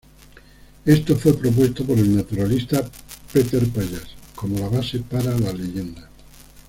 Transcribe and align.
Esto 0.83 1.15
fue 1.15 1.37
propuesto 1.37 1.85
por 1.85 1.95
el 1.99 2.15
naturalista 2.15 2.89
Peter 3.31 3.69
Pallas 3.69 4.07
como 4.33 4.57
la 4.57 4.67
base 4.67 4.97
para 5.01 5.37
la 5.37 5.53
leyenda. 5.53 6.09